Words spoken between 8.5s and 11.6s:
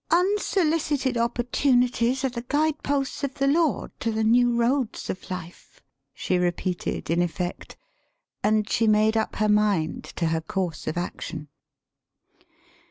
she made up her mind to her course of action.